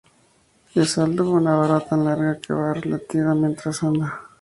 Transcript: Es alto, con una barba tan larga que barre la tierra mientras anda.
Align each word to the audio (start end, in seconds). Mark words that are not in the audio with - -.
Es 0.73 0.97
alto, 0.97 1.25
con 1.25 1.33
una 1.35 1.57
barba 1.57 1.79
tan 1.79 2.03
larga 2.05 2.39
que 2.39 2.53
barre 2.53 2.89
la 2.89 2.97
tierra 2.97 3.35
mientras 3.35 3.83
anda. 3.83 4.19